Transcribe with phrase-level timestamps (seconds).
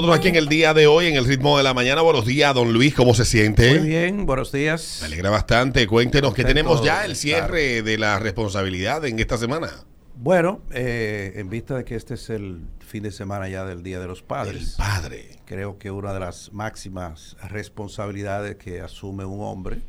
[0.00, 2.02] Nosotros aquí en el día de hoy, en el ritmo de la mañana.
[2.02, 3.80] Buenos días, don Luis, ¿cómo se siente?
[3.80, 4.98] Muy bien, buenos días.
[5.00, 5.88] Me alegra bastante.
[5.88, 9.70] Cuéntenos que tenemos ya el cierre de la responsabilidad en esta semana.
[10.14, 13.98] Bueno, eh, en vista de que este es el fin de semana ya del Día
[13.98, 15.30] de los El Padres, padre.
[15.46, 19.80] creo que una de las máximas responsabilidades que asume un hombre,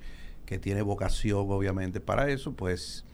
[0.48, 3.06] que tiene vocación obviamente para eso, pues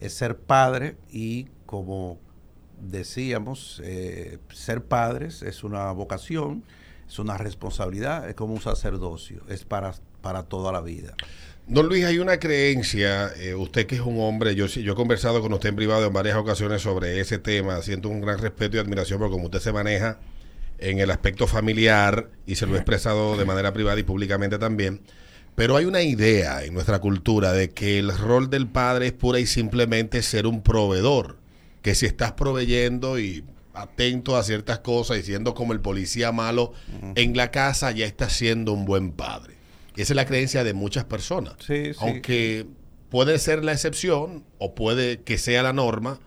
[0.00, 2.18] es ser padre y como
[2.80, 6.64] decíamos, eh, ser padres es una vocación,
[7.08, 11.14] es una responsabilidad, es como un sacerdocio, es para, para toda la vida.
[11.66, 15.40] Don Luis, hay una creencia, eh, usted que es un hombre, yo, yo he conversado
[15.40, 18.80] con usted en privado en varias ocasiones sobre ese tema, siento un gran respeto y
[18.80, 20.18] admiración por cómo usted se maneja
[20.78, 25.00] en el aspecto familiar y se lo he expresado de manera privada y públicamente también.
[25.54, 29.38] Pero hay una idea en nuestra cultura de que el rol del padre es pura
[29.38, 31.36] y simplemente ser un proveedor,
[31.82, 36.72] que si estás proveyendo y atento a ciertas cosas y siendo como el policía malo
[37.14, 39.54] en la casa, ya estás siendo un buen padre.
[39.96, 41.54] Y esa es la creencia de muchas personas.
[41.60, 41.98] Sí, sí.
[42.00, 42.66] Aunque
[43.08, 46.18] puede ser la excepción o puede que sea la norma,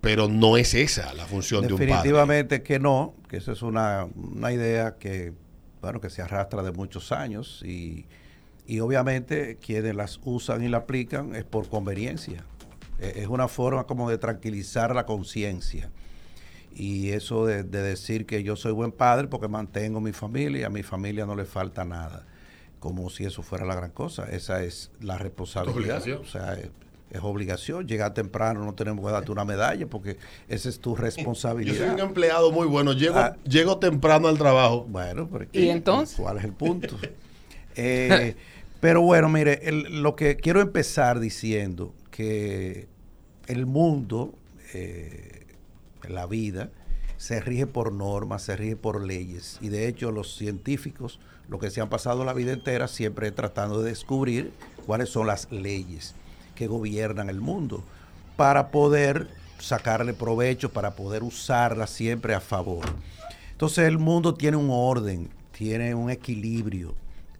[0.00, 1.86] pero no es esa la función de un padre.
[1.86, 5.32] Definitivamente que no, que esa es una, una idea que,
[5.80, 8.06] bueno, que se arrastra de muchos años y,
[8.66, 12.44] y obviamente quienes las usan y la aplican es por conveniencia.
[13.02, 15.90] Eh, Es una forma como de tranquilizar la conciencia.
[16.74, 20.64] Y eso de, de decir que yo soy buen padre porque mantengo mi familia y
[20.64, 22.24] a mi familia no le falta nada.
[22.80, 24.24] Como si eso fuera la gran cosa.
[24.30, 25.98] Esa es la responsabilidad.
[26.02, 26.18] obligación.
[26.22, 26.70] O sea, es,
[27.10, 27.86] es obligación.
[27.86, 30.16] Llegar temprano no tenemos que darte una medalla porque
[30.48, 31.92] esa es tu Yo soy responsabilidad.
[31.94, 32.92] un empleado muy bueno.
[32.94, 33.36] Llego, Ah.
[33.44, 34.86] llego temprano al trabajo.
[34.88, 36.16] Bueno, pero ¿Y entonces?
[36.16, 36.96] ¿Cuál es el punto?
[37.74, 38.36] Eh,
[38.80, 42.86] pero bueno, mire, el- lo que quiero empezar diciendo que
[43.46, 44.34] el mundo,
[44.74, 45.46] eh,
[46.08, 46.70] la vida,
[47.16, 49.58] se rige por normas, se rige por leyes.
[49.60, 53.82] Y de hecho los científicos, lo que se han pasado la vida entera, siempre tratando
[53.82, 54.52] de descubrir
[54.86, 56.14] cuáles son las leyes
[56.54, 57.84] que gobiernan el mundo
[58.36, 59.28] para poder
[59.58, 62.84] sacarle provecho, para poder usarlas siempre a favor.
[63.52, 66.94] Entonces el mundo tiene un orden, tiene un equilibrio,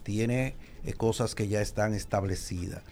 [0.04, 2.82] tiene eh, cosas que ya están establecidas.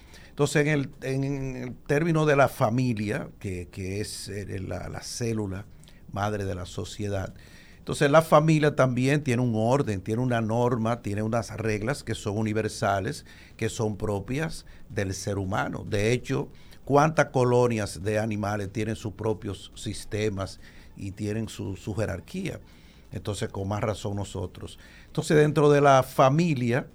[0.41, 0.67] Entonces
[1.03, 5.67] en el, término de la familia, que, que es eh, la, la célula
[6.12, 7.34] madre de la sociedad,
[7.77, 12.39] entonces la familia también tiene un orden, tiene una norma, tiene unas reglas que son
[12.39, 13.27] universales,
[13.59, 15.84] que son propias del ser humano.
[15.87, 16.49] De hecho,
[16.87, 20.59] cuántas colonias de animales tienen sus propios sistemas
[20.97, 22.61] y tienen su, su jerarquía.
[23.12, 24.78] Entonces, con más razón nosotros.
[25.05, 26.87] Entonces, dentro de la familia,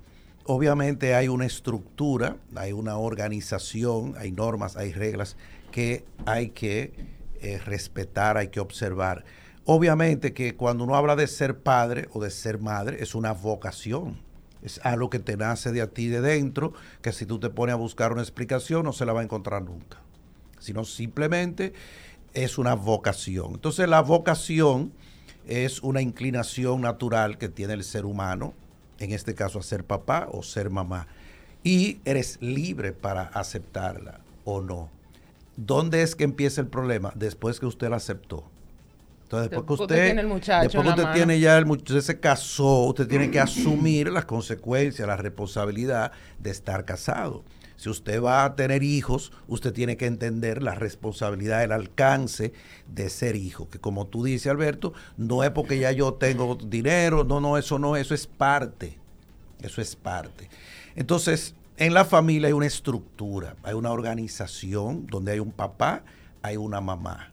[0.45, 5.37] obviamente hay una estructura, hay una organización, hay normas, hay reglas
[5.71, 6.93] que hay que
[7.41, 9.25] eh, respetar, hay que observar.
[9.65, 14.23] Obviamente que cuando uno habla de ser padre o de ser madre, es una vocación.
[14.61, 17.73] Es algo que te nace de a ti de dentro, que si tú te pones
[17.73, 19.99] a buscar una explicación no se la va a encontrar nunca.
[20.59, 21.73] Sino simplemente
[22.33, 23.53] es una vocación.
[23.53, 24.93] Entonces la vocación
[25.47, 28.53] es una inclinación natural que tiene el ser humano,
[28.99, 31.07] en este caso a ser papá o ser mamá.
[31.63, 34.89] Y eres libre para aceptarla o no.
[35.57, 37.11] ¿Dónde es que empieza el problema?
[37.15, 38.43] Después que usted la aceptó.
[39.23, 41.15] Entonces, después que usted, tiene el muchacho después que usted mano.
[41.15, 46.11] tiene ya el muchacho, usted se casó, usted tiene que asumir las consecuencias, la responsabilidad
[46.37, 47.43] de estar casado.
[47.77, 52.53] Si usted va a tener hijos, usted tiene que entender la responsabilidad, el alcance
[52.87, 53.69] de ser hijo.
[53.69, 57.79] Que como tú dices, Alberto, no es porque ya yo tengo dinero, no, no, eso
[57.79, 58.97] no, eso es parte.
[59.61, 60.49] Eso es parte.
[60.95, 66.03] Entonces, en la familia hay una estructura, hay una organización donde hay un papá,
[66.41, 67.31] hay una mamá.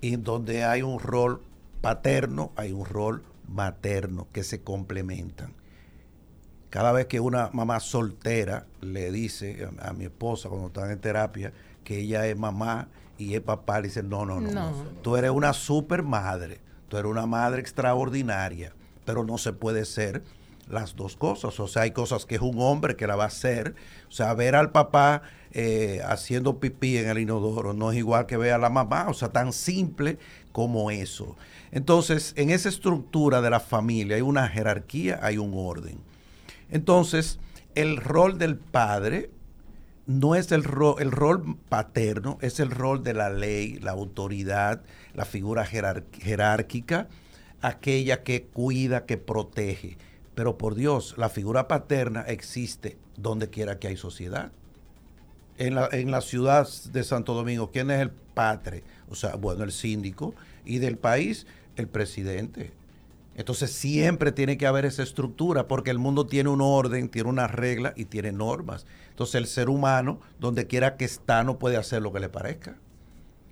[0.00, 1.42] Y donde hay un rol
[1.80, 5.54] paterno, hay un rol materno que se complementan.
[6.70, 10.98] Cada vez que una mamá soltera le dice a, a mi esposa cuando están en
[10.98, 11.52] terapia
[11.84, 14.70] que ella es mamá y es papá, le dice, no, no, no, No.
[14.70, 14.82] no.
[15.02, 18.72] Tú eres una super madre, tú eres una madre extraordinaria,
[19.04, 20.22] pero no se puede ser
[20.68, 21.58] las dos cosas.
[21.60, 23.74] O sea, hay cosas que es un hombre que la va a hacer.
[24.08, 25.22] O sea, ver al papá
[25.52, 29.06] eh, haciendo pipí en el inodoro no es igual que ver a la mamá.
[29.08, 30.18] O sea, tan simple
[30.52, 31.36] como eso.
[31.72, 35.98] Entonces, en esa estructura de la familia hay una jerarquía, hay un orden.
[36.70, 37.38] Entonces,
[37.74, 39.30] el rol del padre
[40.06, 44.82] no es el rol, el rol paterno, es el rol de la ley, la autoridad,
[45.14, 47.08] la figura jerárquica,
[47.60, 49.98] aquella que cuida, que protege.
[50.34, 54.50] Pero por Dios, la figura paterna existe donde quiera que hay sociedad.
[55.58, 58.84] En la, en la ciudad de Santo Domingo, ¿quién es el padre?
[59.10, 60.34] O sea, bueno, el síndico.
[60.64, 62.72] Y del país, el presidente.
[63.38, 67.46] Entonces siempre tiene que haber esa estructura porque el mundo tiene un orden, tiene una
[67.46, 68.84] regla y tiene normas.
[69.10, 72.76] Entonces el ser humano, donde quiera que está, no puede hacer lo que le parezca.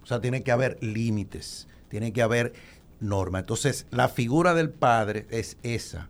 [0.02, 2.52] O sea, tiene que haber límites, tiene que haber
[2.98, 3.42] normas.
[3.42, 6.08] Entonces la figura del padre es esa.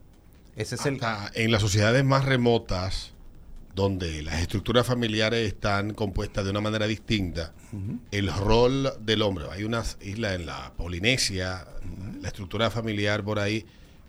[0.57, 3.13] Ese es Hasta En las sociedades más remotas,
[3.77, 7.53] donde las estructuras familiares están compuestas de una manera distinta,
[8.11, 11.69] el rol del hombre, hay unas islas en la Polinesia,
[12.23, 13.67] la estructura familiar por ahí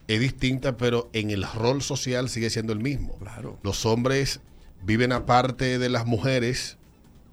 [0.08, 3.18] es distinta, pero en el rol social sigue siendo el mismo.
[3.20, 3.60] Claro.
[3.62, 4.40] Los hombres
[4.84, 6.78] viven aparte de las mujeres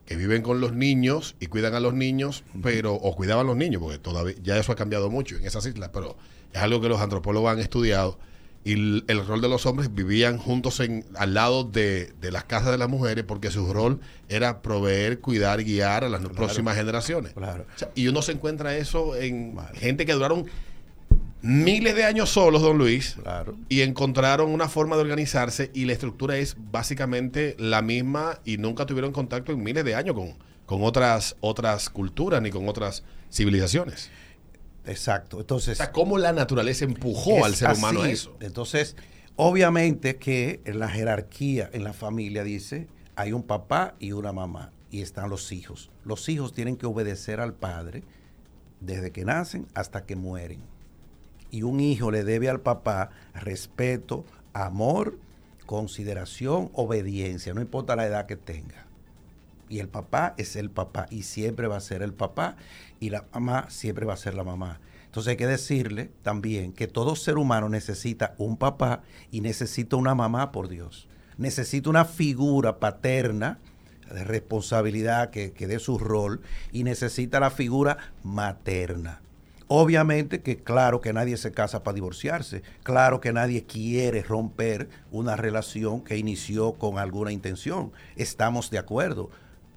[0.05, 3.57] que viven con los niños y cuidan a los niños, pero o cuidaban a los
[3.57, 6.17] niños, porque todavía ya eso ha cambiado mucho en esas islas, pero
[6.53, 8.19] es algo que los antropólogos han estudiado
[8.65, 12.79] y el, rol de los hombres vivían juntos en, al lado de, las casas de
[12.79, 14.01] las mujeres porque su rol
[14.31, 17.35] era proveer, cuidar, guiar a las próximas generaciones.
[17.95, 20.47] y uno se encuentra eso en gente que duraron
[21.43, 23.17] miles de años solos, don Luis,
[23.69, 28.87] y encontraron una forma de organizarse y la estructura es básicamente la misma y nunca
[28.87, 30.33] tuvieron contacto en miles de años con,
[30.65, 34.11] con otras, otras culturas ni con otras civilizaciones.
[34.87, 35.41] Exacto.
[35.41, 38.37] Entonces, ¿cómo la naturaleza empujó al ser humano a eso?
[38.41, 38.97] Entonces,
[39.37, 44.73] obviamente que en la jerarquía, en la familia, dice, hay un papá y una mamá
[44.91, 45.91] y están los hijos.
[46.05, 48.03] Los hijos tienen que obedecer al padre
[48.81, 50.61] desde que nacen hasta que mueren.
[51.51, 55.19] Y un hijo le debe al papá respeto, amor,
[55.67, 58.84] consideración, obediencia, no importa la edad que tenga.
[59.69, 62.57] Y el papá es el papá y siempre va a ser el papá
[63.01, 64.81] y la mamá siempre va a ser la mamá.
[65.07, 70.15] Entonces hay que decirle también que todo ser humano necesita un papá y necesita una
[70.15, 71.09] mamá por Dios.
[71.39, 73.59] Necesita una figura paterna
[74.13, 76.41] de responsabilidad que, que dé su rol
[76.73, 79.21] y necesita la figura materna.
[79.67, 85.37] Obviamente que claro que nadie se casa para divorciarse, claro que nadie quiere romper una
[85.37, 89.31] relación que inició con alguna intención, estamos de acuerdo,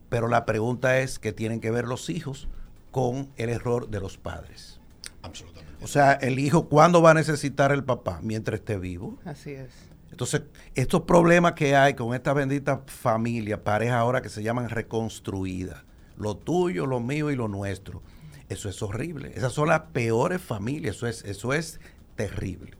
[0.09, 2.48] pero la pregunta es qué tienen que ver los hijos
[2.92, 4.80] con el error de los padres.
[5.21, 5.83] Absolutamente.
[5.83, 8.19] O sea, el hijo, ¿cuándo va a necesitar el papá?
[8.24, 9.18] Mientras esté vivo.
[9.25, 9.71] Así es.
[10.09, 10.44] Entonces,
[10.74, 15.83] estos problemas que hay con esta bendita familia, pareja ahora que se llaman reconstruida,
[16.15, 18.01] lo tuyo, lo mío y lo nuestro,
[18.50, 19.33] eso es horrible.
[19.36, 21.80] Esas son las peores familias, eso es, eso es
[22.15, 22.71] terrible.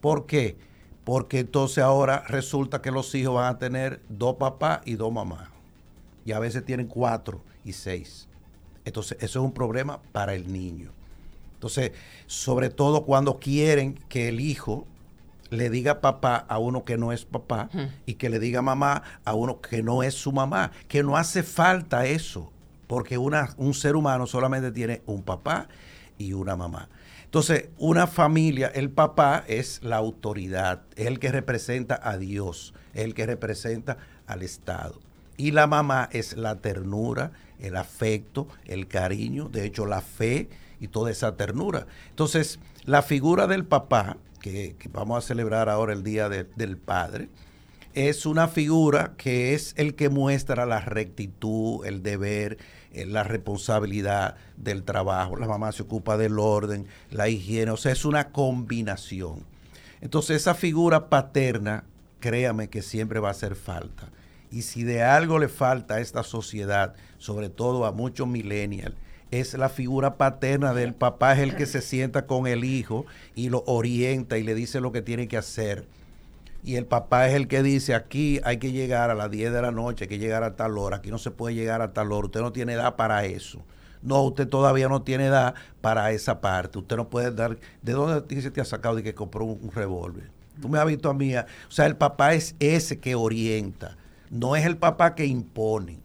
[0.00, 0.58] ¿Por qué?
[1.04, 5.53] Porque entonces ahora resulta que los hijos van a tener dos papás y dos mamás
[6.24, 8.28] y a veces tienen cuatro y seis.
[8.84, 10.92] Entonces, eso es un problema para el niño.
[11.54, 11.92] Entonces,
[12.26, 14.86] sobre todo cuando quieren que el hijo
[15.50, 17.70] le diga papá a uno que no es papá
[18.06, 21.42] y que le diga mamá a uno que no es su mamá, que no hace
[21.42, 22.52] falta eso,
[22.86, 25.68] porque una, un ser humano solamente tiene un papá
[26.18, 26.88] y una mamá.
[27.24, 33.04] Entonces, una familia, el papá es la autoridad, es el que representa a Dios, es
[33.04, 35.00] el que representa al Estado.
[35.36, 40.48] Y la mamá es la ternura, el afecto, el cariño, de hecho la fe
[40.80, 41.86] y toda esa ternura.
[42.10, 47.28] Entonces, la figura del papá, que, vamos a celebrar ahora el Día del Padre,
[47.94, 52.58] es una figura que es el que muestra la rectitud, el deber,
[52.92, 55.36] eh, la responsabilidad del trabajo.
[55.36, 59.44] La mamá se ocupa del orden, la higiene, o sea, es una combinación.
[60.00, 61.84] Entonces, esa figura paterna,
[62.20, 64.10] créame que siempre va a hacer falta.
[64.54, 68.94] Y si de algo le falta a esta sociedad, sobre todo a muchos millennials,
[69.32, 73.48] es la figura paterna del papá, es el que se sienta con el hijo y
[73.48, 75.88] lo orienta y le dice lo que tiene que hacer.
[76.62, 79.60] Y el papá es el que dice, aquí hay que llegar a las 10 de
[79.60, 82.12] la noche, hay que llegar a tal hora, aquí no se puede llegar a tal
[82.12, 83.60] hora, usted no tiene edad para eso.
[84.02, 86.78] No, usted todavía no tiene edad para esa parte.
[86.78, 87.58] Usted no puede dar...
[87.82, 90.30] ¿De dónde se te ha sacado de que compró un, un revólver?
[90.62, 91.34] Tú me has visto a mí.
[91.34, 93.96] O sea, el papá es ese que orienta
[94.30, 95.98] no es el papá que impone,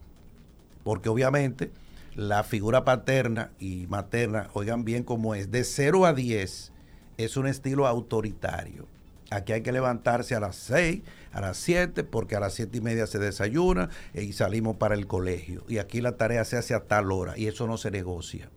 [0.84, 1.70] porque obviamente
[2.14, 6.72] la figura paterna y materna, oigan bien cómo es, de 0 a 10
[7.16, 8.86] es un estilo autoritario.
[9.30, 12.80] Aquí hay que levantarse a las 6, a las 7, porque a las 7 y
[12.80, 15.64] media se desayuna y salimos para el colegio.
[15.68, 18.50] Y aquí la tarea se hace a tal hora y eso no se negocia.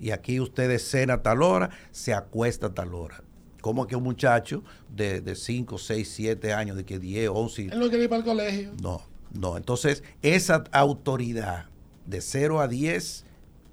[0.00, 3.22] Y aquí ustedes cena a tal hora, se acuesta a tal hora.
[3.68, 7.64] ¿Cómo que un muchacho de 5, 6, 7 años, de que 10, 11...
[7.64, 8.72] Él no quiere ir para el colegio.
[8.82, 9.02] No,
[9.34, 11.66] no, entonces esa autoridad
[12.06, 13.26] de 0 a 10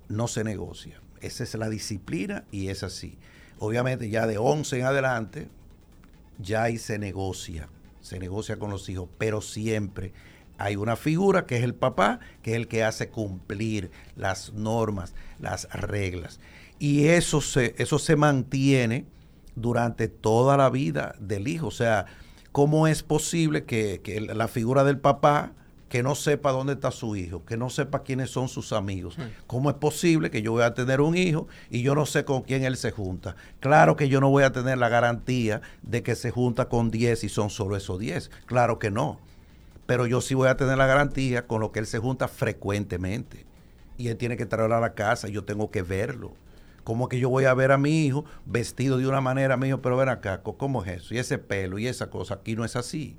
[0.10, 1.00] no se negocia.
[1.22, 3.18] Esa es la disciplina y es así.
[3.58, 5.48] Obviamente ya de 11 en adelante,
[6.40, 7.70] ya ahí se negocia,
[8.02, 10.12] se negocia con los hijos, pero siempre
[10.58, 15.14] hay una figura que es el papá, que es el que hace cumplir las normas,
[15.40, 16.42] las reglas.
[16.80, 19.06] Y eso se, eso se mantiene
[19.56, 21.68] durante toda la vida del hijo.
[21.68, 22.06] O sea,
[22.52, 25.54] ¿cómo es posible que, que la figura del papá
[25.96, 29.16] que no sepa dónde está su hijo, que no sepa quiénes son sus amigos.
[29.48, 32.42] ¿Cómo es posible que yo voy a tener un hijo y yo no sé con
[32.42, 33.38] quién él se junta?
[33.62, 37.24] Claro que yo no voy a tener la garantía de que se junta con 10
[37.24, 38.32] y son solo esos 10.
[38.46, 39.20] Claro que no.
[39.86, 43.46] Pero yo sí voy a tener la garantía con lo que él se junta frecuentemente.
[43.98, 46.34] Y él tiene que traerlo a la casa, y yo tengo que verlo.
[46.86, 49.82] ¿Cómo que yo voy a ver a mi hijo vestido de una manera, mi hijo,
[49.82, 51.13] pero ven acá, ¿cómo es eso?
[51.13, 53.18] Y ese pelo y esa cosa, aquí no es así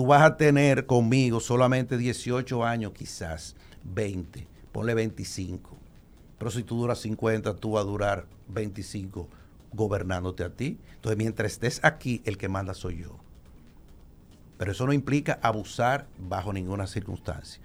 [0.00, 5.76] tú vas a tener conmigo solamente 18 años, quizás 20, ponle 25.
[6.38, 9.28] Pero si tú duras 50, tú vas a durar 25
[9.74, 10.78] gobernándote a ti.
[10.94, 13.18] Entonces, mientras estés aquí, el que manda soy yo.
[14.56, 17.60] Pero eso no implica abusar bajo ninguna circunstancia.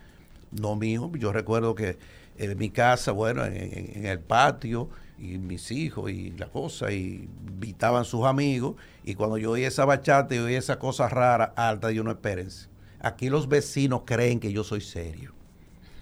[0.52, 1.98] No, mijo, yo recuerdo que
[2.38, 8.06] en mi casa, bueno, en el patio, y mis hijos y la cosa, y invitaban
[8.06, 12.04] sus amigos, y cuando yo oí esa bachata y oí esa cosa rara, alta, yo
[12.04, 12.68] no espérense.
[13.00, 15.34] Aquí los vecinos creen que yo soy serio.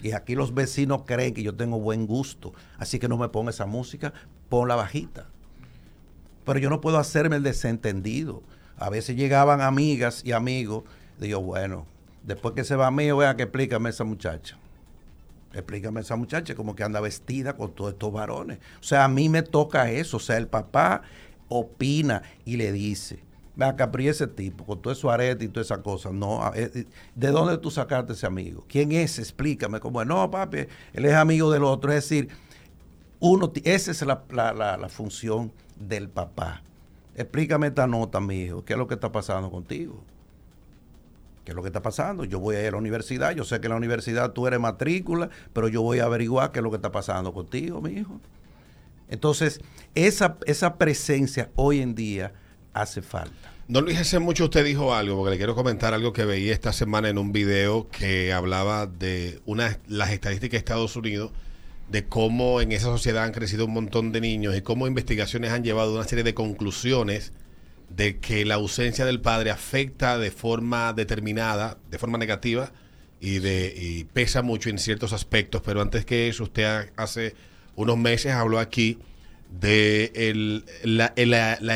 [0.02, 2.54] Y aquí los vecinos creen que yo tengo buen gusto.
[2.78, 4.14] Así que no me ponga esa música,
[4.50, 5.28] pon la bajita.
[6.46, 8.44] Pero yo no puedo hacerme el desentendido.
[8.78, 10.84] A veces llegaban amigas y amigos,
[11.20, 11.86] digo, bueno,
[12.24, 14.58] después que se va mío, vea que explícame esa muchacha.
[15.54, 18.60] Explícame esa muchacha como que anda vestida con todos estos varones.
[18.80, 20.18] O sea, a mí me toca eso.
[20.18, 21.04] O sea, el papá
[21.48, 23.20] opina y le dice,
[23.56, 26.86] vea, Capri, ese tipo, con todo eso arete y toda esa cosa, no, eh, eh,
[27.16, 28.66] ¿de dónde tú sacaste ese amigo?
[28.68, 29.20] ¿Quién es?
[29.20, 29.80] Explícame.
[29.80, 31.92] Como, no, papi, él es amigo del otro.
[31.92, 32.30] Es decir,
[33.20, 36.64] uno, esa es la, la función del papá.
[37.16, 38.66] Explícame esta nota, mi hijo.
[38.66, 40.04] ¿Qué es lo que está pasando contigo?
[41.44, 42.24] ¿Qué es lo que está pasando?
[42.24, 44.60] Yo voy a ir a la universidad, yo sé que en la universidad tú eres
[44.60, 48.20] matrícula, pero yo voy a averiguar qué es lo que está pasando contigo, mi hijo.
[49.10, 49.60] Entonces,
[49.94, 52.34] esa, esa presencia hoy en día
[52.74, 53.52] hace falta.
[53.68, 56.74] Don Luis, hace mucho usted dijo algo, porque le quiero comentar algo que veía esta
[56.74, 61.32] semana en un video que hablaba de una, las estadísticas de Estados Unidos,
[61.90, 65.64] de cómo en esa sociedad han crecido un montón de niños y cómo investigaciones han
[65.64, 67.34] llevado una serie de conclusiones
[67.96, 72.72] de que la ausencia del padre afecta de forma determinada, de forma negativa,
[73.20, 75.62] y, de, pesa mucho en ciertos aspectos.
[75.64, 77.36] Pero antes que eso, usted hace
[77.76, 78.98] unos meses habló aquí
[79.60, 81.14] de la,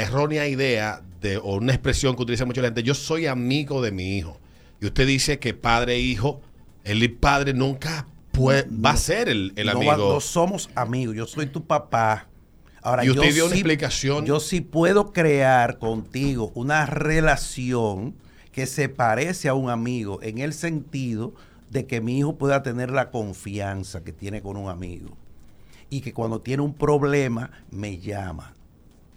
[0.02, 3.92] errónea idea de, o una expresión que utiliza mucho la gente, yo soy amigo de
[3.92, 4.40] mi hijo.
[4.82, 6.42] Y usted dice que padre e hijo,
[6.84, 9.96] el padre nunca puede, va a ser el, amigo.
[9.96, 12.28] no somos amigos, yo soy tu papá
[12.88, 14.26] Ahora, y usted dio una explicación.
[14.26, 18.16] Yo sí puedo crear contigo una relación
[18.54, 21.34] que se parece a un amigo en el sentido
[21.70, 25.18] de que mi hijo pueda tener la confianza que tiene con un amigo.
[25.90, 28.54] Y que cuando tiene un problema, me llama.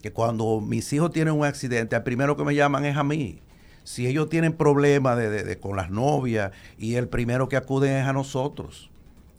[0.02, 3.40] Que cuando mis hijos tienen un accidente, el primero que me llaman es a mí.
[3.84, 5.16] Si ellos tienen problemas
[5.60, 8.90] con las novias, y el primero que acuden es a nosotros.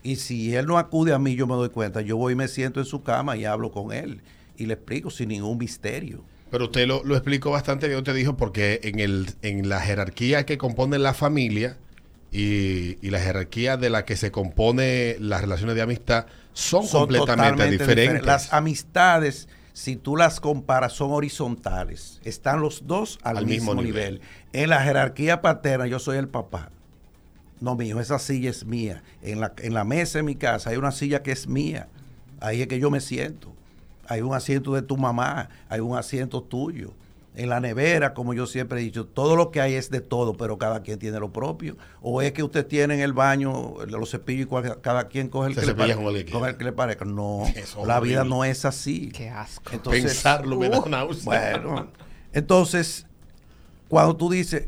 [0.04, 2.02] Y si él no acude a mí, yo me doy cuenta.
[2.02, 4.22] Yo voy y me siento en su cama y hablo con él.
[4.58, 6.24] Y le explico sin ningún misterio.
[6.50, 10.46] Pero usted lo, lo explicó bastante bien, usted dijo, porque en, el, en la jerarquía
[10.46, 11.78] que compone la familia
[12.32, 18.26] y, la jerarquía de la que se compone las relaciones de amistad son, completamente diferentes.
[18.26, 22.20] Las amistades, si tú las comparas, son horizontales.
[22.26, 24.20] Están los dos al, mismo, nivel.
[24.52, 26.70] En la jerarquía paterna, yo soy el papá
[27.62, 29.04] no, mijo, esa silla es mía.
[29.22, 31.88] En la, en la mesa en mi casa hay una silla que es mía.
[32.40, 33.54] Ahí es que yo me siento.
[34.08, 36.92] Hay un asiento de tu mamá, hay un asiento tuyo.
[37.34, 40.36] En la nevera, como yo siempre he dicho, todo lo que hay es de todo,
[40.36, 41.78] pero cada quien tiene lo propio.
[42.02, 45.56] O es que usted tiene en el baño los cepillos y cada quien coge el,
[45.56, 47.06] que le, parezca, el que le parezca.
[47.06, 47.44] No,
[47.86, 49.12] la vida no es así.
[49.12, 49.72] Qué asco.
[49.90, 51.24] Pensarlo me da náusea.
[51.60, 51.88] Bueno,
[52.34, 53.06] entonces,
[53.88, 54.68] cuando tú dices,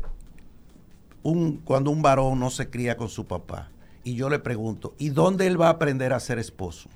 [1.64, 3.70] cuando un varón no se cría con su papá.
[4.04, 6.90] Y yo le pregunto, ¿y dónde él va a aprender a ser esposo?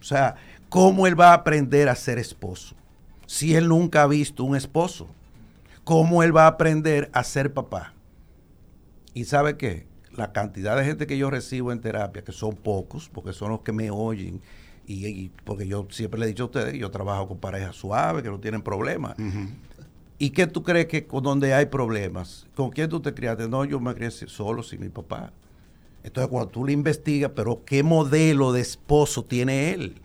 [0.00, 0.34] O sea,
[0.68, 2.74] ¿cómo él va a aprender a ser esposo?
[3.26, 5.08] Si él nunca ha visto un esposo.
[5.84, 7.94] ¿Cómo él va a aprender a ser papá?
[9.14, 9.86] Y sabe qué?
[10.10, 13.60] La cantidad de gente que yo recibo en terapia, que son pocos, porque son los
[13.60, 14.40] que me oyen,
[14.88, 18.30] y, porque yo siempre le he dicho a ustedes, yo trabajo con parejas suaves, que
[18.30, 19.16] no tienen problemas.
[20.18, 22.46] ¿Y qué tú crees que con donde hay problemas?
[22.54, 23.48] ¿Con quién tú te criaste?
[23.48, 25.32] No, yo me crié solo, sin mi papá.
[26.02, 29.96] Entonces, cuando tú le investigas, pero ¿qué modelo de esposo tiene él?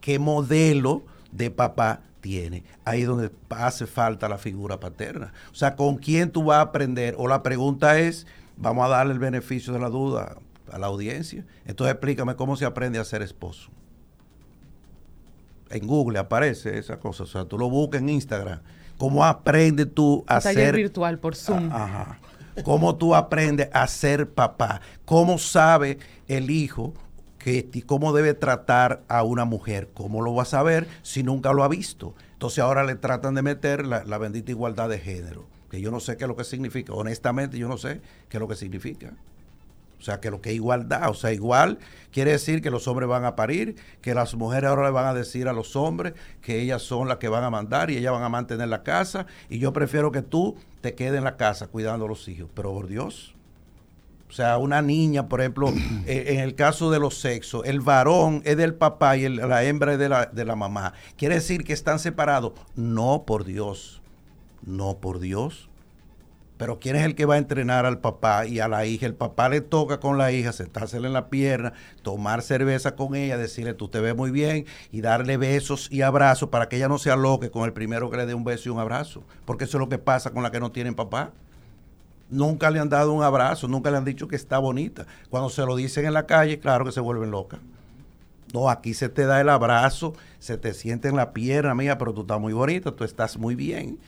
[0.00, 1.02] ¿Qué modelo
[1.32, 2.62] de papá tiene?
[2.84, 5.32] Ahí es donde hace falta la figura paterna.
[5.50, 7.14] O sea, ¿con quién tú vas a aprender?
[7.18, 8.26] O la pregunta es,
[8.56, 10.36] vamos a darle el beneficio de la duda
[10.70, 11.44] a la audiencia.
[11.66, 13.70] Entonces, explícame cómo se aprende a ser esposo.
[15.70, 17.24] en Google aparece esa cosa.
[17.24, 18.60] O sea, tú lo buscas en Instagram.
[19.00, 20.76] ¿Cómo aprendes tú a Taller ser...
[20.76, 21.70] virtual por Zoom.
[21.72, 22.20] Ah, Ajá.
[22.64, 24.82] ¿Cómo tú aprendes a ser papá?
[25.06, 26.92] ¿Cómo sabe el hijo
[27.38, 29.88] que, cómo debe tratar a una mujer?
[29.94, 32.14] ¿Cómo lo va a saber si nunca lo ha visto?
[32.34, 36.00] Entonces ahora le tratan de meter la, la bendita igualdad de género, que yo no
[36.00, 36.92] sé qué es lo que significa.
[36.92, 39.14] Honestamente, yo no sé qué es lo que significa.
[40.00, 41.78] O sea, que lo que es igualdad, o sea, igual
[42.10, 45.12] quiere decir que los hombres van a parir, que las mujeres ahora le van a
[45.14, 48.22] decir a los hombres que ellas son las que van a mandar y ellas van
[48.22, 52.06] a mantener la casa, y yo prefiero que tú te quedes en la casa cuidando
[52.06, 52.48] a los hijos.
[52.54, 53.34] Pero por Dios,
[54.28, 55.68] o sea, una niña, por ejemplo,
[56.06, 59.64] eh, en el caso de los sexos, el varón es del papá y el- la
[59.64, 60.94] hembra es de la, de la mamá.
[61.16, 62.52] ¿Quiere decir que están separados?
[62.74, 64.00] No, por Dios.
[64.64, 65.68] No, por Dios.
[66.60, 69.06] Pero ¿quién es el que va a entrenar al papá y a la hija?
[69.06, 73.38] El papá le toca con la hija, sentársela en la pierna, tomar cerveza con ella,
[73.38, 76.98] decirle tú te ves muy bien y darle besos y abrazos para que ella no
[76.98, 79.22] se aloque con el primero que le dé un beso y un abrazo.
[79.46, 81.30] Porque eso es lo que pasa con la que no tienen papá.
[82.28, 85.06] Nunca le han dado un abrazo, nunca le han dicho que está bonita.
[85.30, 87.60] Cuando se lo dicen en la calle, claro que se vuelven locas.
[88.52, 92.12] No, aquí se te da el abrazo, se te siente en la pierna, mía, pero
[92.12, 93.98] tú estás muy bonita, tú estás muy bien.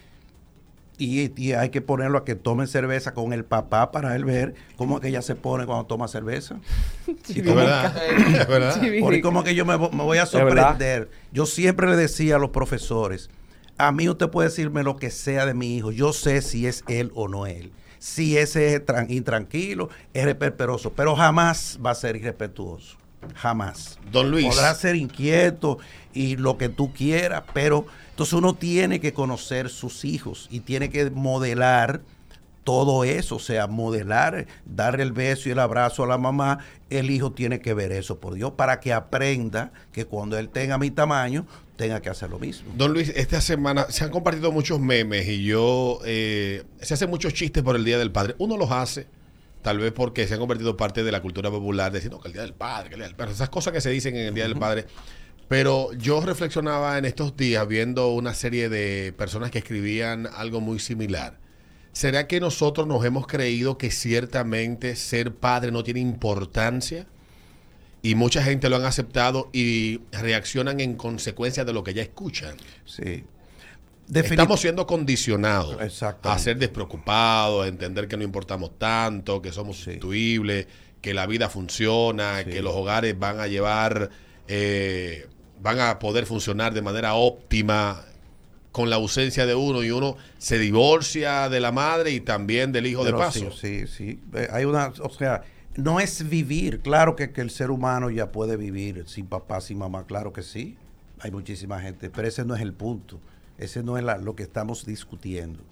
[1.04, 4.54] Y, y hay que ponerlo a que tome cerveza con el papá para él ver
[4.76, 6.60] cómo es que ella se pone cuando toma cerveza.
[7.34, 7.96] Verdad.
[8.40, 8.80] Es verdad.
[9.00, 10.26] Porque como que yo me, me voy a verdad.
[10.26, 11.10] sorprender.
[11.32, 13.30] Yo siempre le decía a los profesores,
[13.78, 16.84] a mí usted puede decirme lo que sea de mi hijo, yo sé si es
[16.88, 17.72] él o no él.
[17.98, 22.96] Si ese es tran- intranquilo, es reperperoso, pero jamás va a ser irrespetuoso.
[23.34, 23.98] Jamás.
[24.10, 24.46] Don Luis.
[24.46, 25.78] Podrá ser inquieto
[26.12, 30.90] y lo que tú quieras, pero entonces uno tiene que conocer sus hijos y tiene
[30.90, 32.02] que modelar
[32.64, 36.60] todo eso, o sea, modelar, darle el beso y el abrazo a la mamá,
[36.90, 40.78] el hijo tiene que ver eso, por Dios, para que aprenda que cuando él tenga
[40.78, 42.72] mi tamaño, tenga que hacer lo mismo.
[42.76, 47.34] Don Luis, esta semana se han compartido muchos memes y yo eh, se hacen muchos
[47.34, 48.36] chistes por el Día del Padre.
[48.38, 49.06] Uno los hace,
[49.62, 52.42] tal vez porque se han convertido parte de la cultura popular, diciendo que el Día
[52.42, 54.44] del Padre, que el Día del Padre, esas cosas que se dicen en el Día
[54.44, 54.86] del Padre.
[55.48, 60.78] Pero yo reflexionaba en estos días viendo una serie de personas que escribían algo muy
[60.78, 61.38] similar.
[61.92, 67.06] ¿Será que nosotros nos hemos creído que ciertamente ser padre no tiene importancia?
[68.00, 72.56] Y mucha gente lo han aceptado y reaccionan en consecuencia de lo que ya escuchan.
[72.86, 73.24] Sí.
[74.14, 75.76] Estamos siendo condicionados
[76.22, 79.84] a ser despreocupados, a entender que no importamos tanto, que somos Sí.
[79.84, 80.66] sustituibles,
[81.00, 82.50] que la vida funciona, Sí.
[82.50, 84.10] que los hogares van a llevar,
[84.48, 85.26] eh,
[85.60, 88.04] van a poder funcionar de manera óptima
[88.70, 92.86] con la ausencia de uno y uno se divorcia de la madre y también del
[92.86, 93.50] hijo de paso.
[93.52, 94.20] Sí, sí, sí.
[94.34, 95.42] Eh, Hay una, o sea,
[95.76, 96.80] no es vivir.
[96.80, 100.42] Claro que, que el ser humano ya puede vivir sin papá, sin mamá, claro que
[100.42, 100.76] sí.
[101.20, 103.20] Hay muchísima gente, pero ese no es el punto.
[103.62, 105.62] Ese no es la- lo que estamos discutiendo.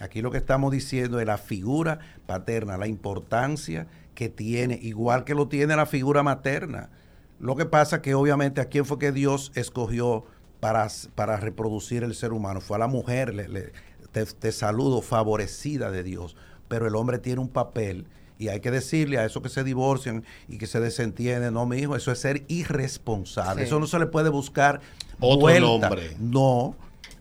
[0.00, 5.34] Aquí lo que estamos diciendo es la figura paterna, la importancia que tiene, igual que
[5.34, 6.90] lo tiene la figura materna.
[7.38, 10.24] Lo que pasa que obviamente a quién fue que Dios escogió
[10.60, 12.60] para, para reproducir el ser humano.
[12.60, 13.72] Fue a la mujer, le- le-
[14.12, 16.36] te, te saludo, favorecida de Dios.
[16.68, 18.06] Pero el hombre tiene un papel
[18.38, 21.78] y hay que decirle a esos que se divorcian y que se desentienden, no, mi
[21.78, 23.62] hijo, eso es ser irresponsable.
[23.62, 23.66] Sí.
[23.68, 24.80] Eso no se le puede buscar
[25.20, 25.66] Otro vuelta.
[25.88, 26.16] nombre.
[26.18, 26.76] No,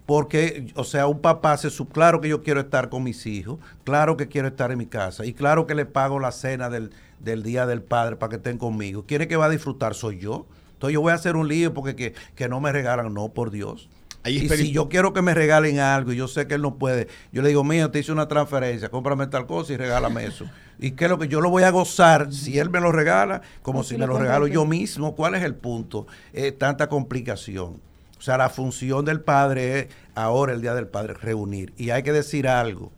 [0.10, 3.60] porque, o sea, un papá se sub, claro que yo quiero estar con mis hijos,
[3.84, 6.90] claro que quiero estar en mi casa y claro que le pago la cena del,
[7.20, 9.06] del Día del Padre para que estén conmigo.
[9.06, 9.94] ¿Quién es que va a disfrutar?
[9.94, 10.48] Soy yo.
[10.74, 13.52] Entonces yo voy a hacer un lío porque que, que no me regalan, no, por
[13.52, 13.88] Dios.
[14.26, 17.08] Y si yo quiero que me regalen algo y yo sé que él no puede,
[17.32, 20.50] yo le digo, mío, te hice una transferencia, cómprame tal cosa y regálame eso.
[20.80, 23.44] ¿Y qué es lo que yo lo voy a gozar si él me lo regala,
[23.62, 25.16] como si si me lo lo regalo yo mismo?
[25.16, 26.08] ¿Cuál es el punto?
[26.34, 27.88] Eh, tanta complicación.
[28.20, 31.74] O sea, la función del padre es ahora, el Día del Padre, reunir.
[31.78, 32.92] Y hay que decir algo.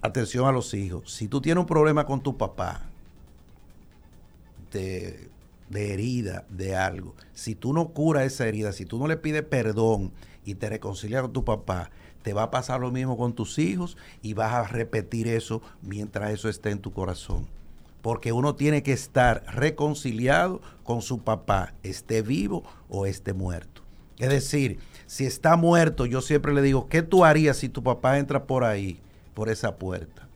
[0.00, 1.12] Atención a los hijos.
[1.12, 2.82] Si tú tienes un problema con tu papá,
[4.72, 5.30] de,
[5.70, 10.10] herida, de algo, si tú no curas esa herida, si tú no le pides perdón
[10.44, 11.90] y te reconcilias con tu papá,
[12.22, 16.32] te va a pasar lo mismo con tus hijos y vas a repetir eso mientras
[16.32, 17.46] eso esté en tu corazón.
[18.04, 23.80] Porque uno tiene que estar reconciliado con su papá, esté vivo o esté muerto.
[24.18, 28.18] Es decir, si está muerto, yo siempre le digo, ¿qué tú harías si tu papá
[28.18, 29.00] entra por ahí,
[29.32, 30.28] por esa puerta?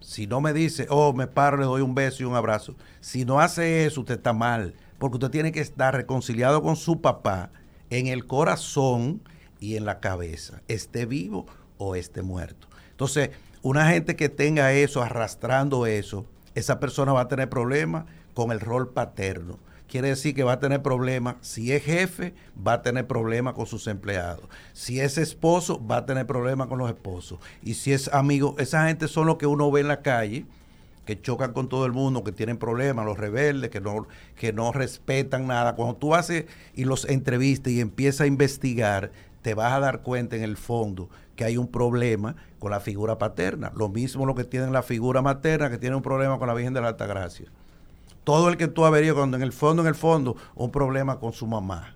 [0.00, 2.74] Si no me dice, oh, me paro, le doy un beso y un abrazo.
[3.00, 4.74] Si no hace eso, usted está mal.
[4.98, 7.48] Porque usted tiene que estar reconciliado con su papá
[7.88, 9.22] en el corazón
[9.58, 11.46] y en la cabeza, esté vivo
[11.78, 12.68] o esté muerto.
[12.90, 13.30] Entonces,
[13.66, 16.24] una gente que tenga eso, arrastrando eso,
[16.54, 19.58] esa persona va a tener problemas con el rol paterno.
[19.88, 21.36] quiere decir que va a tener problemas.
[21.40, 24.44] Si es jefe, va a tener problemas con sus empleados.
[24.72, 27.40] Si es esposo, va a tener problemas con los esposos.
[27.60, 30.46] Y si es amigo, esa gente son los que uno ve en la calle,
[31.04, 34.70] que chocan con todo el mundo, que tienen problemas, los rebeldes, que no, que no
[34.70, 35.74] respetan nada.
[35.74, 39.10] Cuando tú haces y los entrevistas y empiezas a investigar,
[39.46, 43.16] te vas a dar cuenta en el fondo que hay un problema con la figura
[43.16, 43.70] paterna.
[43.76, 46.74] Lo mismo lo que tienen la figura materna, que tiene un problema con la Virgen
[46.74, 47.46] de la Altagracia.
[48.24, 51.32] Todo el que tú averías cuando en el fondo, en el fondo, un problema con
[51.32, 51.94] su mamá.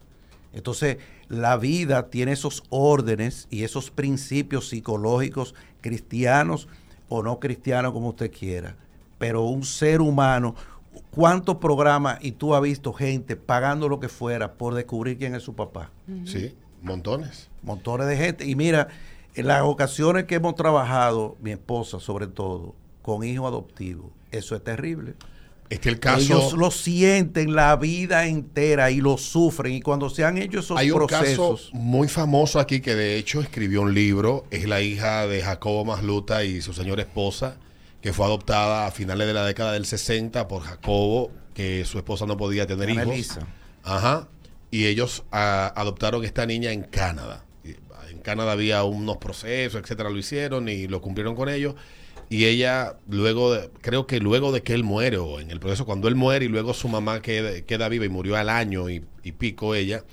[0.53, 6.69] Entonces, la vida tiene esos órdenes y esos principios psicológicos cristianos
[7.09, 8.77] o no cristianos, como usted quiera.
[9.19, 10.55] Pero un ser humano,
[11.11, 15.43] ¿cuántos programas y tú has visto gente pagando lo que fuera por descubrir quién es
[15.43, 15.91] su papá?
[16.25, 17.49] Sí, montones.
[17.63, 18.47] Montones de gente.
[18.47, 18.89] Y mira,
[19.35, 24.65] en las ocasiones que hemos trabajado, mi esposa sobre todo, con hijos adoptivos, eso es
[24.65, 25.15] terrible.
[25.71, 26.21] Este el caso.
[26.21, 29.73] Ellos lo sienten la vida entera y lo sufren.
[29.75, 31.67] Y cuando se han hecho esos Hay un procesos.
[31.67, 34.45] caso muy famoso aquí que de hecho escribió un libro.
[34.51, 37.57] Es la hija de Jacobo Masluta y su señora esposa,
[38.03, 42.27] que fue adoptada a finales de la década del 60 por Jacobo, que su esposa
[42.27, 43.39] no podía tener hijos.
[43.85, 44.27] Ajá.
[44.71, 47.45] Y ellos ah, adoptaron esta niña en Canadá.
[47.93, 51.75] Ah, En Canadá había unos procesos, etcétera, lo hicieron y lo cumplieron con ellos.
[52.29, 55.85] Y ella, luego, de- creo que luego de que él muere, o en el proceso,
[55.85, 59.01] cuando él muere y luego su mamá queda, queda viva y murió al año y,
[59.37, 60.05] pico ella,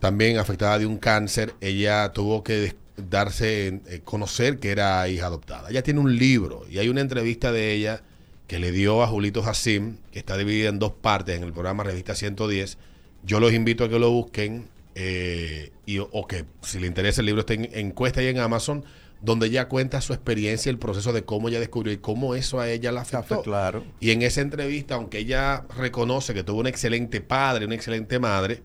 [0.00, 5.70] también afectada de un cáncer, ella tuvo que darse, eh, conocer que era hija adoptada.
[5.70, 8.02] Ella tiene un libro y hay una entrevista de ella
[8.48, 11.84] que le dio a Julito Jacim, que está dividida en dos partes en el programa
[11.84, 12.78] Revista 110.
[13.24, 17.26] Yo los invito a que lo busquen eh, y, o que si le interesa el
[17.26, 18.84] libro está en encuesta y en Amazon,
[19.22, 22.68] donde ella cuenta su experiencia, el proceso de cómo ella descubrió y cómo eso a
[22.68, 23.42] ella la afectó.
[23.42, 23.84] Claro.
[23.98, 28.62] Y en esa entrevista, aunque ella reconoce que tuvo un excelente padre, una excelente madre,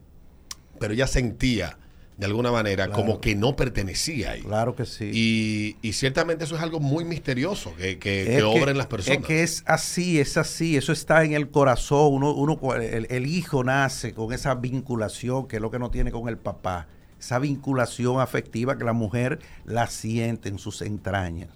[0.80, 1.78] pero ella sentía
[2.19, 3.01] de alguna manera Claro.
[3.01, 4.41] como que no pertenecía ahí.
[4.41, 5.10] Claro que sí.
[5.13, 8.88] Y, y ciertamente eso es algo muy misterioso que, que, que Es obra en las
[8.88, 9.19] personas.
[9.21, 12.13] Es que es así, es así, eso está en el corazón.
[12.13, 16.12] Uno, uno, el, el hijo nace con esa vinculación que es lo que no tiene
[16.12, 16.88] con el papá.
[17.19, 21.49] Esa vinculación afectiva que la mujer la siente en sus entrañas.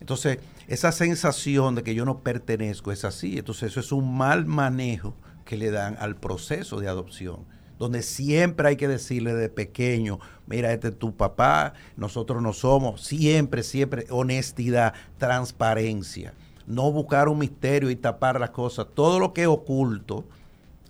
[0.00, 3.38] Entonces, esa sensación de que yo no pertenezco es así.
[3.38, 7.44] Entonces, eso es un mal manejo que le dan al proceso de adopción,
[7.78, 13.00] donde siempre hay que decirle de pequeño, mira, este es tu papá, nosotros no somos,
[13.02, 16.32] siempre, siempre honestidad, transparencia,
[16.66, 20.24] no buscar un misterio y tapar las cosas, todo lo que es oculto,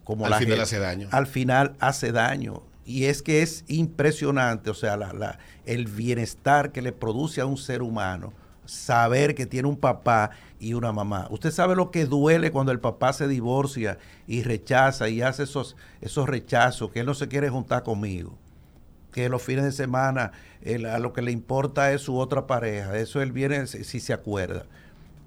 [0.05, 1.09] como Al la final gente- hace daño.
[1.11, 2.63] Al final hace daño.
[2.87, 7.47] Y es que es impresionante, o sea, la- la- el bienestar que le produce a
[7.47, 8.33] un ser humano
[8.67, 11.27] saber que tiene un papá y una mamá.
[11.31, 15.77] Usted sabe lo que duele cuando el papá se divorcia y rechaza y hace esos,
[16.01, 18.35] esos rechazos, que él no se quiere juntar conmigo,
[19.13, 20.33] que los fines de semana
[20.93, 24.13] a lo que le importa es su otra pareja, eso él viene si, si se
[24.13, 24.65] acuerda.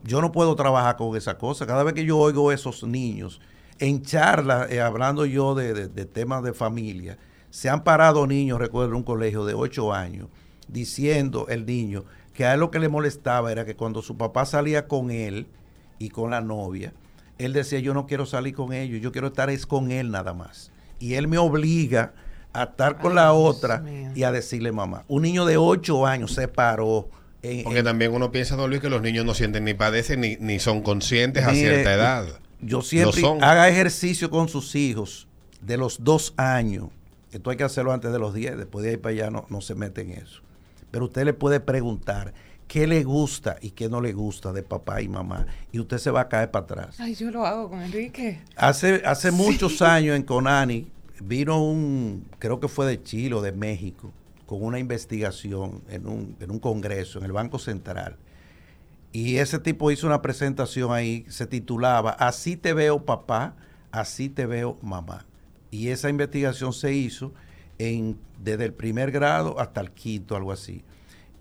[0.04, 1.68] Yo no puedo trabajar con esa cosa.
[1.68, 3.42] Cada vez que yo oigo esos niños,
[3.80, 7.18] en charlas, eh, hablando yo de, de- de temas de familia,
[7.50, 10.28] se han parado niños, recuerdo, en un colegio de 8 años,
[10.68, 12.06] diciendo el niño
[12.38, 15.48] que a él lo que le molestaba era que cuando su papá salía con él
[15.98, 16.94] y con la novia,
[17.40, 20.36] él decía, yo no quiero salir con ellos, yo quiero estar es con él nada
[20.36, 20.72] más.
[21.00, 22.14] Y él me obliga
[22.54, 25.04] a estar con Ay, la otra y a decirle mamá.
[25.08, 27.10] Un niño de 8 años se paró.
[27.42, 30.22] en- Porque en- también uno piensa, don Luis, que los niños no sienten ni padecen
[30.22, 32.28] ni, ni son conscientes a cierta edad.
[32.62, 33.44] Yo siempre son.
[33.44, 35.28] haga ejercicio con sus hijos
[35.62, 36.90] de los dos años.
[37.32, 39.62] Esto hay que hacerlo antes de los 10, después de ahí para allá no, no
[39.62, 40.42] se mete en eso.
[40.92, 42.34] Pero usted le puede preguntar
[42.68, 45.46] qué le gusta y qué no le gusta de papá y mamá.
[45.72, 47.00] Y usted se va a caer para atrás.
[47.00, 48.42] Ay, yo lo hago con Enrique.
[48.56, 50.88] Hace, hace muchos años en Conani
[51.22, 54.12] vino un, creo que fue de Chile o de México,
[54.46, 58.18] con una investigación en un, en un congreso en el Banco Central.
[59.12, 63.56] Y ese tipo hizo una presentación ahí, se titulaba Así te veo papá,
[63.92, 65.26] así te veo mamá.
[65.72, 67.34] Y esa investigación se hizo
[67.78, 70.84] desde el primer grado hasta el quinto, algo así.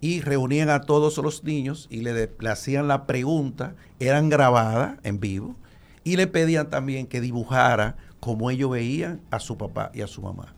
[0.00, 5.56] Y reunían a todos los niños y le hacían la pregunta, eran grabadas en vivo,
[6.04, 10.22] y le pedían también que dibujara como ellos veían a su papá y a su
[10.22, 10.54] mamá.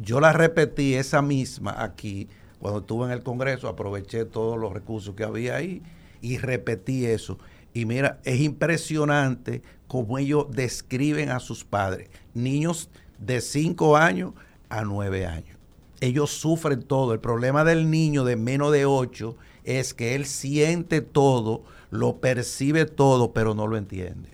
[0.00, 5.14] Yo la repetí esa misma aquí cuando estuve en el Congreso, aproveché todos los recursos
[5.14, 5.82] que había ahí
[6.20, 7.38] y repetí eso.
[7.72, 14.34] Y mira, es impresionante cómo ellos describen a sus padres, niños de 5 años
[14.68, 15.58] a 9 años.
[16.00, 17.12] Ellos sufren todo.
[17.12, 22.86] El problema del niño de menos de 8 es que él siente todo, lo percibe
[22.86, 24.30] todo, pero no lo entiende.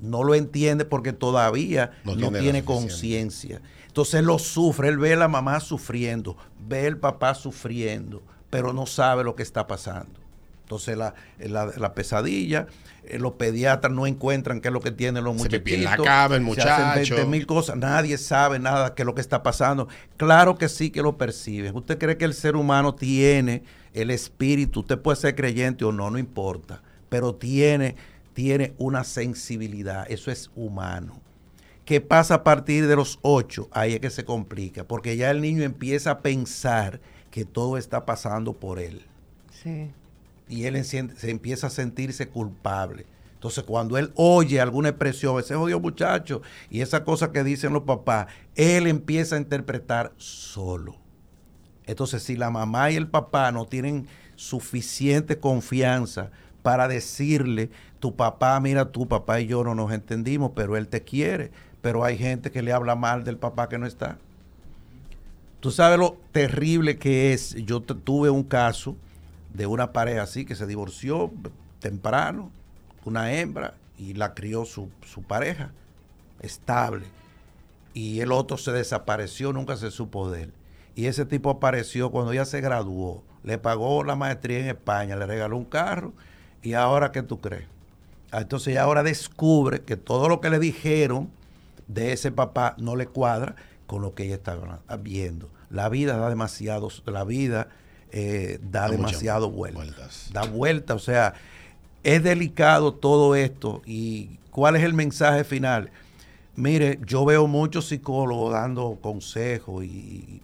[0.00, 3.60] No lo entiende porque todavía no, tiene conciencia.
[3.86, 6.36] Entonces lo sufre, él ve a la mamá sufriendo,
[6.68, 10.23] ve al papá sufriendo, pero no sabe lo que está pasando.
[10.64, 12.66] Entonces la, la, pesadilla,
[13.04, 15.70] eh, los pediatras no encuentran qué es lo que tienen los muchachitos.
[15.70, 17.04] Se la cama el muchacho.
[17.04, 17.76] Se hacen mil cosas.
[17.76, 19.88] Nadie sabe nada qué es lo que está pasando.
[20.16, 21.76] Claro que sí que lo perciben.
[21.76, 24.80] ¿Usted cree que el ser humano tiene el espíritu?
[24.80, 26.80] Usted puede ser creyente o no, no importa.
[27.10, 27.94] Pero tiene,
[28.32, 30.10] tiene una sensibilidad.
[30.10, 31.20] Eso es humano.
[31.84, 33.68] ¿Qué pasa a partir de los ocho?
[33.70, 34.84] Ahí es que se complica.
[34.84, 39.04] Porque ya el niño empieza a pensar que todo está pasando por él.
[39.62, 39.90] Sí
[40.48, 43.06] y él se empieza a sentirse culpable.
[43.44, 47.82] Entonces, cuando él oye alguna expresión, ese odio muchacho, y esa cosa que dicen los
[47.82, 50.96] papás, él empieza a interpretar solo.
[51.86, 56.30] Entonces, si la mamá y el papá no tienen suficiente confianza
[56.62, 57.68] para decirle,
[58.00, 61.50] tu papá, mira, tu papá y yo no nos entendimos, pero él te quiere.
[61.82, 64.16] Pero hay gente que le habla mal del papá que no está.
[65.60, 67.54] Tú sabes lo terrible que es.
[67.66, 68.96] Yo tuve un caso
[69.54, 71.32] de una pareja así que se divorció
[71.78, 72.50] temprano,
[73.04, 74.90] una hembra, y la crió su,
[75.26, 75.70] pareja,
[76.40, 77.06] estable.
[77.94, 80.52] Y el otro se desapareció, nunca se supo de él.
[80.96, 85.26] Y ese tipo apareció cuando ella se graduó, le pagó la maestría en España, le
[85.26, 86.12] regaló un carro,
[86.62, 87.66] y ahora, ¿qué tú crees?
[88.32, 91.30] Ah, entonces ahora descubre que todo lo que le dijeron
[91.86, 93.54] de ese papá no le cuadra
[93.86, 95.50] con lo que ella estaba viendo.
[95.70, 97.68] La vida da demasiado, la vida
[98.16, 100.30] eh, da, demasiado vueltas.
[100.32, 101.34] Da vuelta, o sea,
[102.04, 103.82] es delicado todo esto.
[103.86, 105.90] ¿Y cuál es el mensaje final?
[106.54, 110.40] Mire, yo veo muchos psicólogos dando consejos y,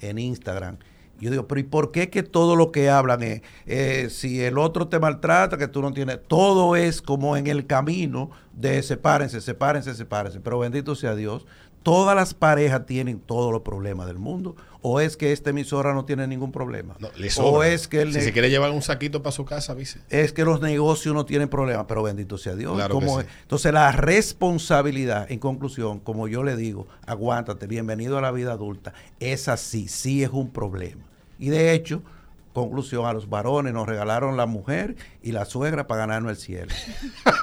[0.00, 0.76] en Instagram.
[1.18, 4.56] Yo digo, pero ¿y por qué que todo lo que hablan es, eh, si el
[4.56, 9.40] otro te maltrata, que tú no tienes, todo es como en el camino de sepárense,
[9.40, 10.38] sepárense, sepárense.
[10.38, 11.46] Pero bendito sea Dios,
[11.82, 16.04] todas las parejas tienen todos los problemas del mundo o es que esta emisora no
[16.04, 16.96] tiene ningún problema.
[17.38, 20.00] o es que si se quiere llevar un saquito para su casa, avise.
[20.08, 22.80] Es que los negocios no tienen problemas, pero bendito sea Dios.
[23.42, 28.92] Entonces la responsabilidad, en conclusión, como yo le digo, aguántate, bienvenido a la vida adulta,
[29.20, 31.02] es así, sí es un problema.
[31.38, 32.02] Y de hecho,
[32.58, 36.74] conclusión, a los varones nos regalaron la mujer y la suegra para ganarnos el cielo.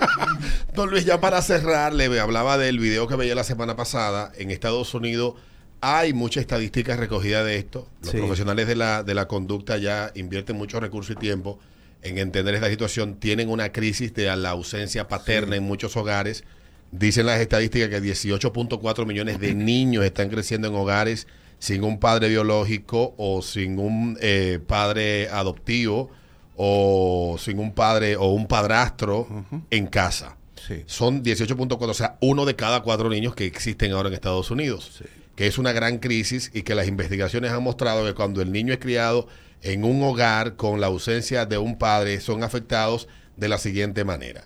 [0.73, 4.51] Don Luis, ya para cerrar, le hablaba del video que veía la semana pasada en
[4.51, 5.36] Estados Unidos
[5.82, 7.88] hay mucha estadística recogida de esto.
[8.01, 11.60] Los profesionales de la, de la conducta ya invierten mucho recursos y tiempo
[12.01, 13.15] en entender esta situación.
[13.15, 16.43] Tienen una crisis de la ausencia paterna en muchos hogares.
[16.91, 21.28] Dicen las estadísticas que 18.4 millones de niños están creciendo en hogares
[21.65, 26.12] sin un padre biológico o sin un eh, padre adoptivo
[26.56, 29.28] o sin un padre o un padrastro
[29.71, 30.38] en casa.
[30.86, 34.91] Son 18.4, o sea, uno de cada cuatro niños que existen ahora en Estados Unidos.
[34.97, 38.51] Sí que es una gran crisis y que las investigaciones han mostrado que cuando el
[38.51, 39.28] niño es criado
[39.62, 44.45] en un hogar con la ausencia de un padre son afectados de la siguiente manera.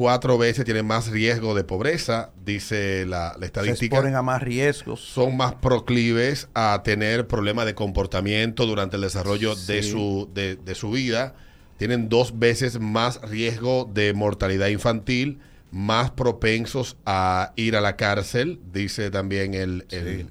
[0.00, 3.76] Cuatro veces tienen más riesgo de pobreza, dice la, estadística.
[3.76, 5.00] Se exponen a más riesgos.
[5.00, 10.74] Son más proclives a tener problemas de comportamiento durante el desarrollo de, su, de, de
[10.74, 11.34] su vida.
[11.76, 15.38] Tienen dos veces más riesgo de mortalidad infantil
[15.70, 19.84] más propensos a ir a la cárcel, dice también el,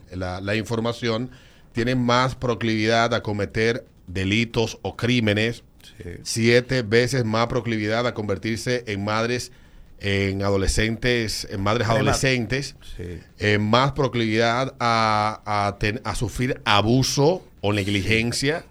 [0.10, 1.30] la, información,
[1.74, 5.64] tienen más proclividad a cometer delitos o crímenes,
[6.24, 9.52] siete veces más proclividad a convertirse en madres,
[10.00, 12.76] en adolescentes, en madres adolescentes,
[13.38, 15.78] en más proclividad a, a,
[16.10, 18.64] a sufrir abuso o negligencia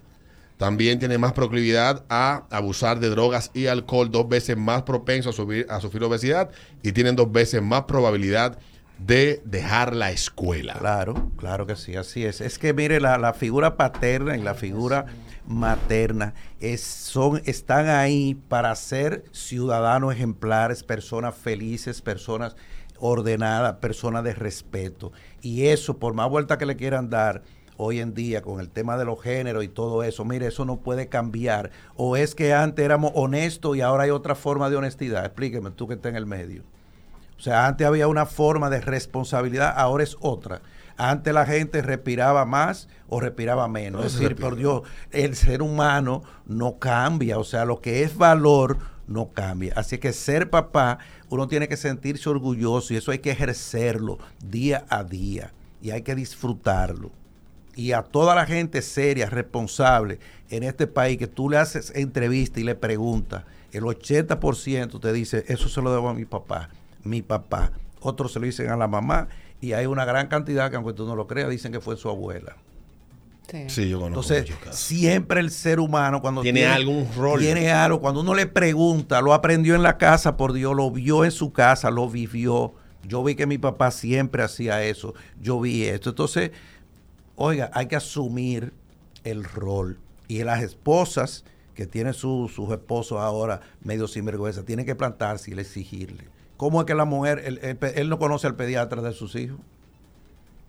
[0.59, 5.33] también tiene más proclividad a abusar de drogas y alcohol, dos veces más propenso a,
[5.33, 6.49] subir, a sufrir obesidad
[6.83, 8.59] y tienen dos veces más probabilidad
[8.97, 10.73] de dejar la escuela.
[10.73, 12.41] Claro, claro que sí, así es.
[12.41, 15.05] Es que mire, la, figura paterna y la figura
[15.49, 22.55] materna es, son, están ahí para ser ciudadanos ejemplares, personas felices, personas
[22.99, 25.11] ordenadas, personas de respeto.
[25.41, 27.41] Y eso, por más vuelta que le quieran dar,
[27.81, 30.77] hoy en día con el tema de los géneros y todo eso, mire, eso no
[30.77, 31.71] puede cambiar.
[31.95, 35.25] O es que antes éramos honestos y ahora hay otra forma de honestidad.
[35.25, 36.63] Explíqueme, tú que estás en el medio.
[37.37, 40.61] O sea, antes había una forma de responsabilidad, ahora es otra.
[40.99, 44.05] Antes la gente respiraba más o respiraba menos.
[44.05, 47.39] es decir, por Dios, el ser humano no cambia.
[47.39, 49.73] O sea, lo que es valor no cambia.
[49.75, 54.85] Así que ser papá, uno tiene que sentirse orgulloso y eso hay que ejercerlo día
[54.89, 57.11] a día y hay que disfrutarlo
[57.79, 62.59] y a toda la gente seria, responsable en este país que tú le haces entrevista
[62.59, 66.69] y le preguntas, el 80% te dice, eso se lo debo a mi papá.
[67.05, 67.71] mi papá.
[68.01, 69.29] Otros se lo dicen a la mamá.
[69.61, 72.09] Y hay una gran cantidad que, aunque tú no lo creas, dicen que fue su
[72.09, 72.55] abuela.
[73.49, 73.63] Sí.
[73.67, 77.39] sí, yo conozco Entonces, siempre el ser humano cuando tiene, algún rol.
[77.39, 81.25] Tiene algo, cuando uno le pregunta, lo aprendió en la casa por Dios, lo vio
[81.25, 82.75] en su casa, lo vivió.
[83.07, 85.15] Yo vi que mi papá siempre hacía eso.
[85.41, 86.11] Yo vi esto.
[86.11, 86.51] Entonces,
[87.35, 88.71] oiga, hay que asumir
[89.23, 89.97] el rol.
[90.27, 91.43] Y las esposas
[91.73, 96.25] que tienen sus esposos ahora medio sinvergüenza, tienen que plantarse y exigirle.
[96.59, 97.41] ¿Cómo es que la mujer,
[97.95, 99.57] él, no conoce al pediatra de sus hijos?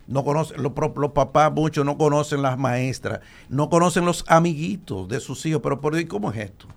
[0.07, 5.45] No conoce, los, papás muchos no conocen las maestras, no conocen los amiguitos de sus
[5.45, 6.67] hijos, pero por ¿cómo es esto?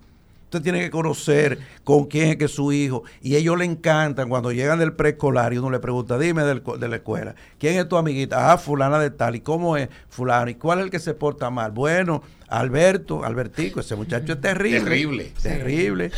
[0.54, 3.02] Usted tiene que conocer con quién es que es su hijo.
[3.20, 6.96] Y ellos le encantan cuando llegan del preescolar y uno le pregunta, dime de la
[6.96, 8.52] escuela, ¿quién es tu amiguita?
[8.52, 9.34] Ah, fulana de tal.
[9.34, 10.48] ¿Y cómo es fulano?
[10.48, 11.72] ¿Y cuál es el que se porta mal?
[11.72, 14.78] Bueno, Alberto, Albertico, ese muchacho es terrible.
[14.78, 15.32] Terrible.
[15.42, 16.12] Terrible.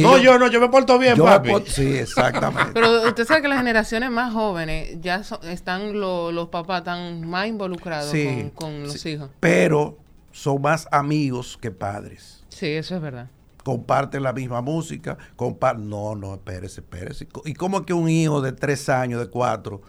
[0.00, 1.50] no, yo, no, yo me porto bien, papi.
[1.66, 2.70] sí, exactamente.
[2.74, 8.14] Pero usted sabe que las generaciones más jóvenes ya están los papás tan más involucrados
[8.54, 9.30] con, los hijos.
[9.40, 9.98] Pero
[10.30, 12.44] son más amigos que padres.
[12.50, 13.28] Sí, eso es verdad
[13.68, 15.90] comparten la misma música, comparten...
[15.90, 17.28] No, no, espérese, espérese.
[17.44, 19.82] ¿Y cómo es que un hijo de tres años, de cuatro,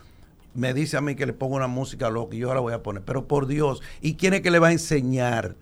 [0.53, 2.83] me dice a mí que le pongo una música loca y yo la voy a
[2.83, 3.03] poner?
[3.03, 5.55] Pero por Dios, ¿y quién es que le va a enseñar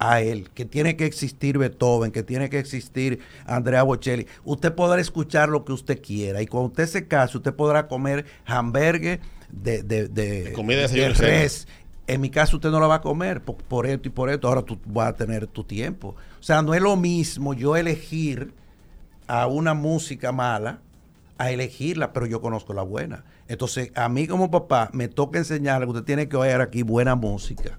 [0.00, 0.50] a él?
[0.52, 4.26] Que tiene que existir Beethoven, que tiene que existir Andrea Bocelli.
[4.42, 8.24] Usted podrá escuchar lo que usted quiera y cuando usted se case, usted podrá comer
[8.46, 11.68] hamburgues de, de, de, comida de, res
[12.06, 14.62] en mi caso usted no la va a comer por, esto y por esto, ahora
[14.62, 16.14] tú vas a tener tu tiempo.
[16.38, 18.52] O sea, no es lo mismo yo elegir
[19.26, 20.80] a una música mala
[21.38, 23.24] a elegirla, pero yo conozco la buena.
[23.48, 27.14] Entonces, a mí como papá me toca enseñarle que usted tiene que oír aquí buena
[27.14, 27.78] música.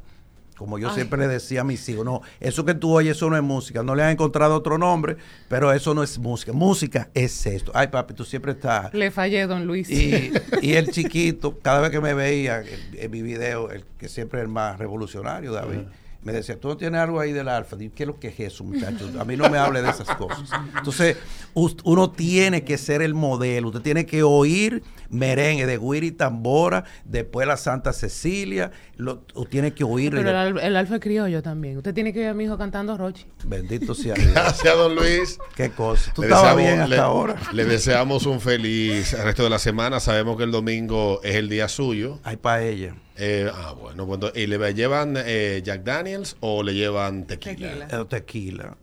[0.58, 3.36] Como yo siempre le decía a mis hijos, no, eso que tú oyes, eso no
[3.36, 3.84] es música.
[3.84, 5.18] No le han encontrado otro nombre,
[5.50, 6.54] pero eso no es música.
[6.54, 7.72] Música es esto.
[7.76, 8.94] Ay, papi, tú siempre estás.
[8.94, 9.90] Le fallé, don Luis.
[9.90, 12.64] Y, el chiquito, cada vez que me veía
[12.94, 15.82] en, mi video, el que siempre es el más revolucionario, David
[16.26, 17.78] me decía, tú no tienes algo ahí del alfa.
[17.78, 19.16] ¿Qué es lo que es eso, muchachos?
[19.16, 20.50] A mí no me hable de esas cosas.
[20.76, 21.18] Entonces,
[21.54, 23.68] uno tiene que ser el modelo.
[23.68, 28.72] Usted tiene que oír merengue de Guiri Tambora, después la Santa Cecilia.
[28.98, 29.20] Lo,
[29.52, 30.16] tiene que oír.
[30.16, 31.78] Pero el, el, alfa criollo también.
[31.78, 33.28] Usted tiene que ver a mi hijo cantando Rochi.
[33.46, 34.34] Bendito sea Dios.
[34.34, 35.38] Gracias, don Luis.
[35.56, 36.12] Qué cosa.
[36.12, 37.36] Tú estabas bien hasta ahora.
[37.54, 40.00] Le deseamos un feliz resto de la semana.
[40.00, 42.20] Sabemos que el domingo es el día suyo.
[42.24, 42.96] Hay para ella.
[43.18, 47.88] Eh, ah, bueno, pues ¿y le llevan eh, Jack Daniels o le llevan tequila?
[47.88, 48.06] Tequila.
[48.06, 48.78] tequila.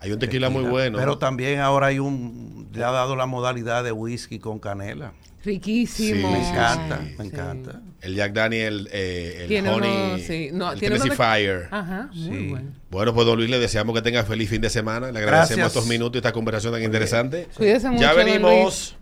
[0.00, 0.98] Hay un tequila, muy bueno.
[0.98, 5.12] Pero también ahora hay un, le ha dado la modalidad de whisky con canela.
[5.44, 6.30] Riquísimo.
[6.30, 7.80] me encanta, me encanta.
[8.00, 11.68] El Jack Daniel, eh, el Honey, el Tennessee Fire.
[11.70, 12.70] Ajá, muy bueno.
[12.90, 15.12] Bueno, pues don Luis, le deseamos que tenga feliz fin de semana.
[15.12, 17.48] Le agradecemos estos minutos y esta conversación tan interesante.
[17.56, 18.96] Cuídese mucho, Ya venimos.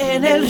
[0.00, 0.48] En el